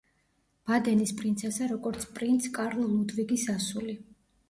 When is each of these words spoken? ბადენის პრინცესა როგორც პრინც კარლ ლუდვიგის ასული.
ბადენის 0.69 1.13
პრინცესა 1.19 1.69
როგორც 1.73 2.09
პრინც 2.17 2.51
კარლ 2.59 2.83
ლუდვიგის 2.97 3.49
ასული. 3.59 4.01